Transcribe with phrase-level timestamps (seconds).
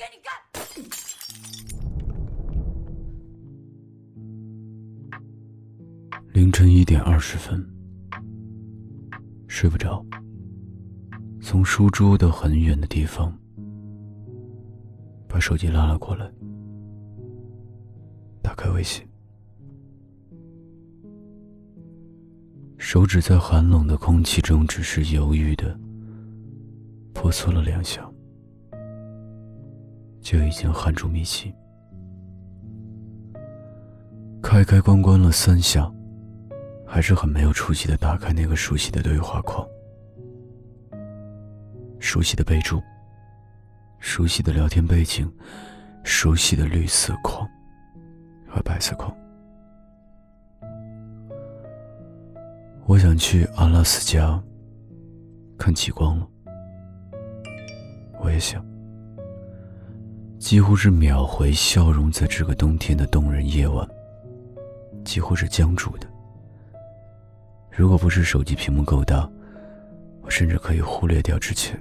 [0.00, 0.32] 给你干！
[6.32, 7.62] 凌晨一点二十分，
[9.46, 10.02] 睡不着。
[11.42, 13.38] 从书桌的很远的地方，
[15.28, 16.32] 把手机拉了过来，
[18.40, 19.06] 打开微信，
[22.78, 25.78] 手指在寒冷的空气中只是犹豫的
[27.12, 28.09] 婆娑了两下，
[30.20, 31.54] 就已经汗出密气。
[34.42, 35.90] 开开关关了三下。
[36.92, 39.64] 还是很没有出息的，打开那个熟悉的对话框，
[42.00, 42.82] 熟悉的备注，
[44.00, 45.32] 熟悉的聊天背景，
[46.02, 47.48] 熟悉的绿色框
[48.48, 49.16] 和白色框。
[52.86, 54.42] 我想去阿拉斯加
[55.56, 56.28] 看极光了，
[58.20, 58.60] 我也想，
[60.40, 63.86] 几乎是秒回笑容，在这个冬天的动人夜晚，
[65.04, 66.08] 几乎是僵住的。
[67.70, 69.30] 如果不是手机屏幕够大，
[70.22, 71.78] 我甚至可以忽略掉之前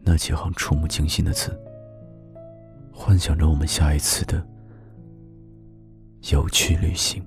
[0.00, 1.60] 那几行触目惊心的字，
[2.92, 4.46] 幻想着我们下一次的
[6.30, 7.20] 有趣旅行，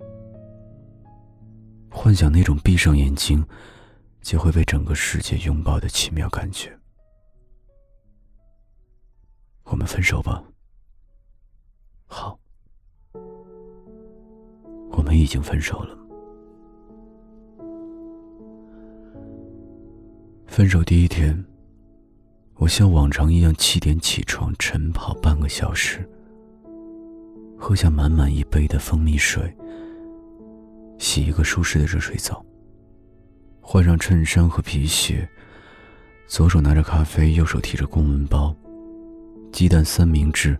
[1.89, 3.45] 幻想那种闭上眼睛
[4.21, 6.76] 就会被整个世界拥抱的奇妙感觉。
[9.67, 10.43] 我们分手吧。
[12.07, 12.39] 好，
[14.91, 15.97] 我们已经分手了。
[20.47, 21.45] 分手第一天，
[22.55, 26.09] 我像往常一样七点起床，晨跑半个小时，
[27.59, 29.55] 喝下满满一杯的蜂蜜水，
[30.97, 32.43] 洗一个舒适的热水澡，
[33.61, 35.29] 换上衬衫和皮鞋，
[36.25, 38.55] 左手拿着咖啡，右手提着公文包，
[39.51, 40.57] 鸡蛋三明治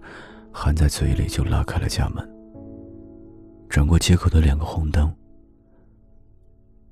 [0.52, 2.28] 含在嘴里就拉开了家门，
[3.70, 5.14] 转过街口的两个红灯，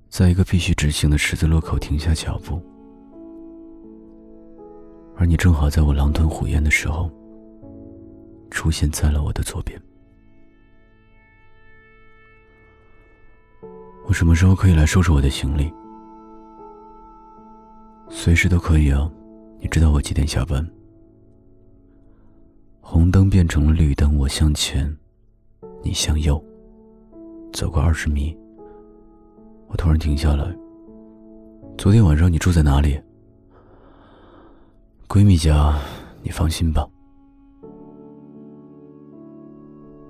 [0.09, 2.61] 在一个必须直行的十字路口停下脚步。
[5.17, 7.09] 而你正好在我狼吞虎咽的时候，
[8.51, 9.81] 出现在了我的左边。
[14.05, 15.73] 我什么时候可以来收拾我的行李？
[18.09, 19.09] 随时都可以啊，
[19.59, 20.63] 你知道我几点下班？
[22.87, 24.95] 红灯变成了绿灯，我向前，
[25.81, 26.41] 你向右，
[27.51, 28.37] 走过二十米，
[29.67, 30.55] 我突然停下来。
[31.79, 33.01] 昨天晚上你住在哪里？
[35.07, 35.79] 闺蜜家，
[36.21, 36.87] 你放心吧。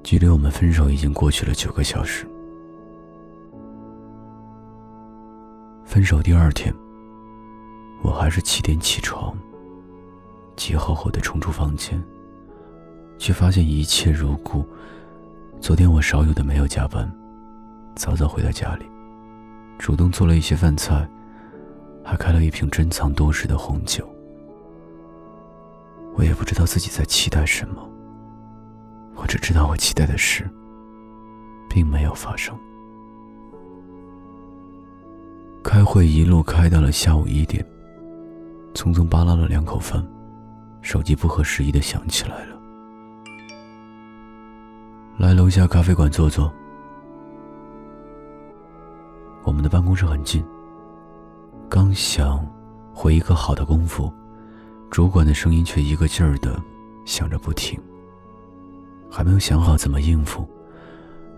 [0.04, 2.28] 距离我们分手已经过去了九个小时。
[5.86, 6.76] 分手第二天，
[8.04, 9.34] 我还是七点起床，
[10.58, 12.04] 急吼吼的冲出房间，
[13.18, 14.66] 却发现一切如故。
[15.62, 17.12] 昨天我少有的没有加班，
[17.96, 18.86] 早早回到家里，
[19.80, 21.08] 主动做了一些饭菜，
[22.04, 24.08] 还开了一瓶珍藏多时的红酒。
[26.16, 27.90] 我也不知道自己在期待什么，
[29.16, 30.48] 我只知道我期待的事，
[31.70, 32.56] 并没有发生。
[35.64, 37.66] 开会一路开到了下午一点，
[38.76, 40.06] 匆匆扒拉了两口饭，
[40.82, 42.56] 手机不合时宜的响起来了。
[45.18, 46.54] 来楼下咖啡馆坐坐，
[49.46, 50.46] 我们的办公室很近。
[51.70, 52.46] 刚想
[52.94, 54.12] 回一个好的功夫。
[54.92, 56.62] 主管的声音却一个劲儿的
[57.06, 57.80] 响着不停。
[59.10, 60.48] 还没有想好怎么应付，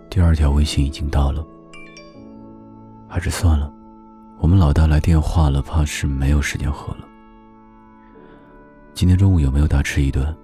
[0.09, 1.45] 第二条微信已经到了。
[3.07, 3.71] 还是算了，
[4.39, 7.07] 我们老大来电话了，怕是没有时间喝了。
[8.93, 10.35] 今天中午有没有大吃一顿？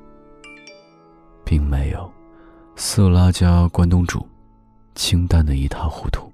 [1.43, 2.12] 并没有，
[2.75, 4.28] 色拉加关东煮，
[4.95, 6.31] 清淡的一塌糊涂。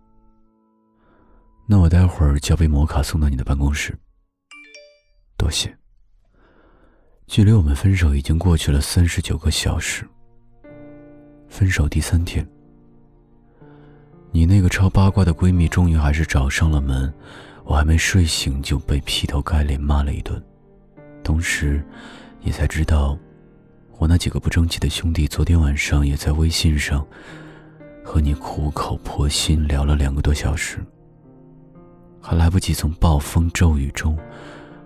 [1.68, 3.98] 那我待会儿叫杯摩卡送到你的办公室。
[5.38, 5.76] 多谢。
[7.28, 10.08] 距离我们分手已经过去了三十九个小时。
[11.48, 12.48] 分手第三天，
[14.32, 17.14] 你那个超八卦的闺蜜终于还是找上了门，
[17.66, 20.42] 我还没睡醒就被劈头盖脸骂了一顿，
[21.24, 21.86] 同时，
[22.42, 23.18] 也才知道，
[24.00, 27.06] 我那几个不争气的兄弟昨天晚上也在微信上，
[28.02, 30.80] 和你苦口婆心聊了两个多小时，
[32.22, 34.18] 还来不及从暴风骤雨中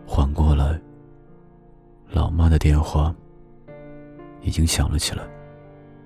[0.04, 0.82] 缓过来。
[2.10, 3.14] 老妈的电话
[4.42, 5.24] 已经响了起来，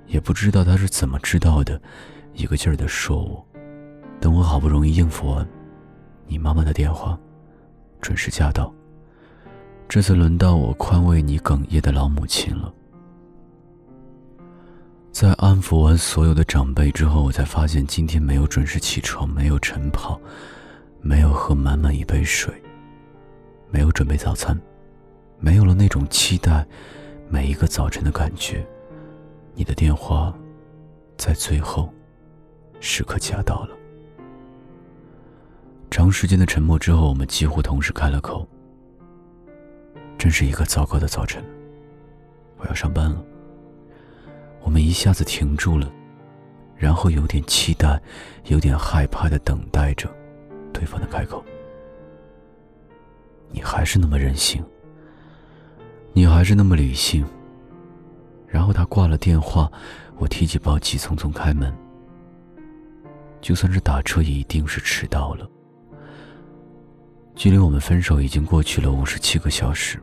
[0.08, 1.82] 也不知道她是怎么知道的，
[2.34, 3.42] 一个劲儿的说我。
[4.20, 5.48] 等我好不容易应付完，
[6.28, 7.18] 你妈妈的电话
[8.02, 8.70] 准时驾到。
[9.88, 12.74] 这次轮到我宽慰你哽咽的老母亲了。
[15.20, 20.22] 在安抚完所有的长辈之后，我才发现今天没有准时起床，没有晨跑，
[21.02, 22.54] 没有喝满满一杯水，
[23.72, 24.56] 没有准备早餐，
[25.40, 26.64] 没有了那种期待
[27.30, 28.64] 每一个早晨的感觉。
[29.56, 30.32] 你的电话，
[31.18, 31.92] 在最后
[32.80, 33.76] 时刻夹到了。
[35.90, 38.48] 长时间的沉默之后，我们几乎同时开了口
[40.16, 41.44] ：“真是一个糟糕的早晨，
[42.58, 43.20] 我要上班了。”
[44.62, 45.92] 我们一下子停住了，
[46.76, 48.00] 然后有点期待，
[48.46, 50.10] 有点害怕的等待着
[50.74, 51.44] 对方的开口。
[53.50, 54.64] 你还是那么任性，
[56.12, 57.26] 你还是那么理性。
[58.46, 59.72] 然后他挂了电话，
[60.18, 61.74] 我提起包，急匆匆开门。
[63.40, 65.48] 就算是打车，也一定是迟到了。
[67.36, 70.02] 距离我们分手已经过去了五十七个小时。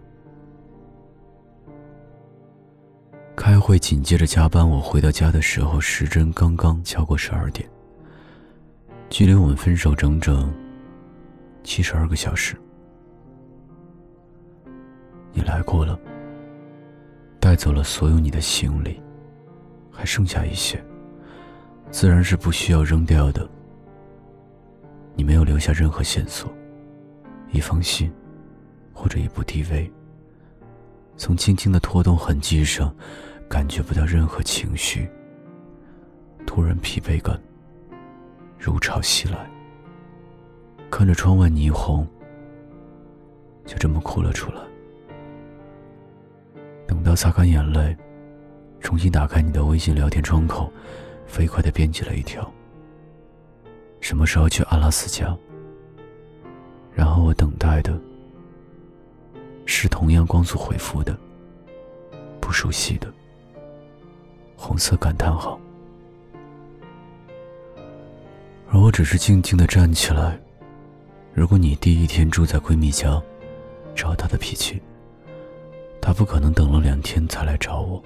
[3.36, 7.68] 开会紧接着加班，我回到家的时候，时针刚刚敲过十二点。
[9.10, 10.52] 距离我们分手整整
[11.62, 12.56] 七十二个小时。
[15.32, 15.98] 你来过了，
[17.40, 19.02] 带走了所有你的行李，
[19.90, 20.82] 还剩下一些，
[21.90, 23.46] 自然是不需要扔掉的。
[25.16, 26.50] 你没有留下任何线索，
[27.50, 28.12] 一封信，
[28.92, 29.90] 或者一部 DV。
[31.16, 32.94] 从轻轻的拖动痕迹上。
[33.46, 35.08] 感觉不到任何情绪，
[36.44, 37.40] 突然疲惫感
[38.58, 39.48] 如潮袭来。
[40.90, 42.04] 看着窗外霓虹，
[43.64, 44.60] 就这么哭了出来。
[46.86, 47.96] 等到擦干眼泪，
[48.80, 50.72] 重新打开你的微信聊天窗口，
[51.26, 52.50] 飞快的编辑了一条
[54.00, 55.36] ：“什么时候去阿拉斯加？”
[56.92, 57.96] 然后我等待的
[59.66, 61.16] 是同样光速回复的，
[62.40, 63.12] 不熟悉的。
[64.56, 65.60] 红色感叹号，
[68.70, 70.38] 而我只是静静的站起来。
[71.34, 73.20] 如果你第一天住在闺蜜家，
[73.94, 74.80] 照她的脾气，
[76.00, 78.02] 她不可能等了两天才来找我。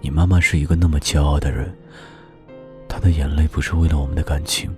[0.00, 1.74] 你妈妈是一个那么骄傲的人，
[2.88, 4.74] 她的眼泪不是为了我们的感情，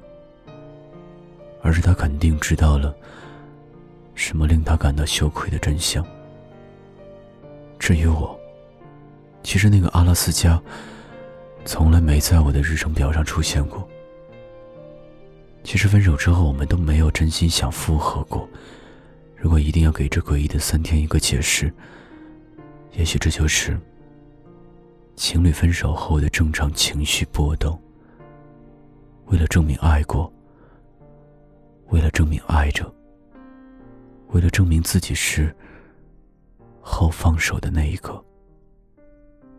[1.62, 2.94] 而是她肯定知道了
[4.14, 6.04] 什么令他感到羞愧的真相。
[7.78, 8.38] 至于我。
[9.44, 10.62] 其实那个阿拉斯加，
[11.64, 13.88] 从来没在我的日程表上出现过。
[15.64, 18.48] 其实分手之后，我们都没有真心想复合过。
[19.36, 21.74] 如果一定要给这诡异的三天一个解释，
[22.92, 23.76] 也许这就是
[25.16, 27.76] 情侣分手后的正常情绪波动。
[29.26, 30.32] 为了证明爱过，
[31.88, 32.88] 为了证明爱着，
[34.32, 35.54] 为了证明自己是
[36.80, 38.22] 后放手的那一个。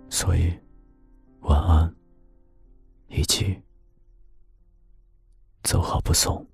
[0.10, 0.54] 所以，
[1.42, 1.96] 晚安，
[3.08, 3.60] 以及
[5.64, 6.46] 走好不送。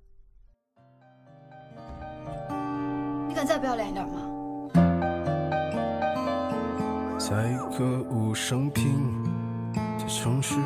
[3.28, 4.26] 你敢再不要脸一点吗？
[7.18, 9.22] 在一个无声平
[9.98, 10.56] 的城市，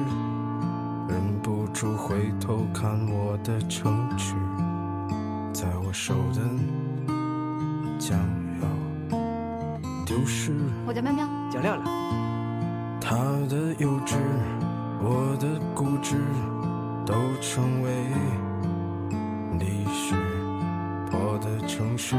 [1.08, 4.34] 忍不住回头看我的城池，
[5.52, 6.40] 在我手的
[8.06, 8.18] 将
[8.60, 8.68] 要
[10.04, 10.52] 丢失。
[10.86, 13.00] 我叫喵喵，叫亮亮。
[13.00, 13.16] 他
[13.48, 14.16] 的幼稚，
[15.00, 16.16] 我的固执，
[17.06, 17.90] 都成为
[19.58, 20.14] 历史。
[21.12, 22.14] 我的城市，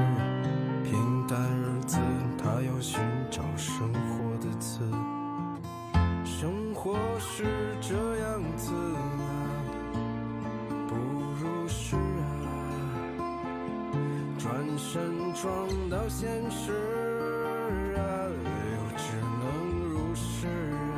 [15.46, 16.74] 撞到现实
[17.96, 18.02] 啊，
[18.34, 19.46] 又只能
[19.92, 20.48] 如是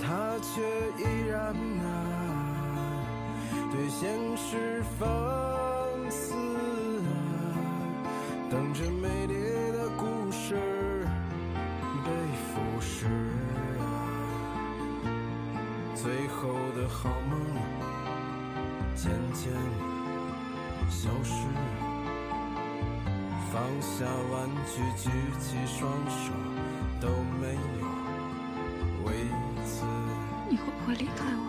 [0.00, 0.38] 他。
[0.54, 0.60] 却
[1.02, 1.86] 依然啊，
[3.72, 5.08] 对现实放
[6.08, 6.34] 肆
[7.00, 7.10] 啊，
[8.50, 9.34] 等着美丽
[9.72, 10.54] 的故事
[12.04, 12.10] 被
[12.44, 13.06] 腐蚀
[13.80, 13.82] 啊，
[15.96, 17.40] 最后的好梦
[18.94, 19.50] 渐渐
[20.88, 21.32] 消失，
[23.54, 25.08] 放下玩具，举
[25.38, 26.32] 起双手
[27.00, 27.06] 都
[27.40, 27.86] 没有
[29.06, 29.14] 为
[29.64, 29.86] 此。
[30.50, 31.40] 你会不会离开我？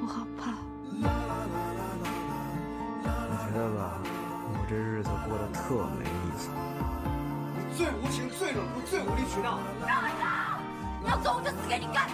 [0.00, 0.54] 我好怕。
[0.88, 1.02] 你
[3.36, 4.00] 觉得吧？
[4.00, 6.48] 我这日子过得特没意思。
[7.54, 9.58] 你最无情、最冷酷、最无理取闹。
[9.86, 10.58] 让开！
[11.02, 12.08] 你要走我就死给你看。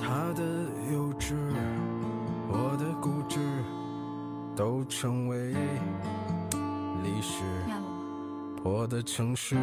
[0.00, 0.40] 他的
[0.92, 1.34] 幼稚，
[2.46, 3.64] 我的固执，
[4.54, 5.54] 都成为
[8.68, 8.86] 我。
[8.88, 9.54] 的城市，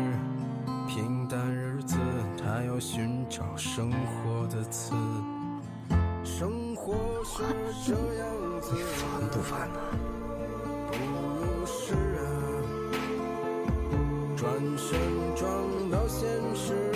[0.87, 1.97] 平淡日子，
[2.37, 4.93] 他要寻找生活的刺。
[6.23, 6.93] 生活
[7.23, 7.41] 是
[7.87, 9.79] 这样子，你烦不烦呢？
[10.91, 12.27] 不是啊，
[14.37, 14.99] 转身
[15.35, 15.49] 撞
[15.89, 16.94] 到现实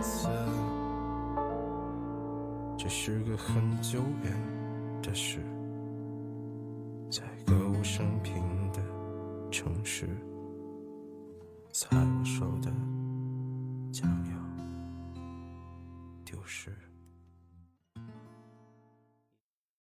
[0.00, 0.28] 次。
[2.76, 4.32] 这是个很久远
[5.02, 5.40] 的事，
[7.10, 8.34] 在歌舞升平
[8.72, 8.80] 的
[9.50, 10.06] 城市，
[11.72, 12.72] 在我手的
[13.92, 14.36] 将要
[16.24, 16.72] 丢失。